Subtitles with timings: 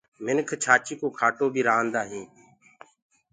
[0.25, 2.29] منک ڇآچيٚ ڪو کاٽو بيٚ پڪآندآ هينٚ۔